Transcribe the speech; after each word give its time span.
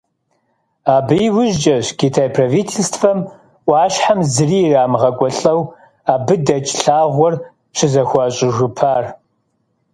Абы 0.95 1.17
иужькӀэщ 1.27 1.85
Китай 1.99 2.29
правительствэм 2.37 3.19
Ӏуащхьэм 3.65 4.19
зыри 4.33 4.59
ирамыгъэкӀуалӀэу, 4.65 5.61
абы 6.13 6.35
дэкӀ 6.45 6.71
лъагъуэр 6.79 7.33
щызэхуащӀыжыпар. 7.75 9.03